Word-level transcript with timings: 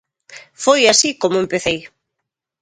Foi 0.63 0.81
así 0.87 1.09
como 1.21 1.41
empecei. 1.43 1.79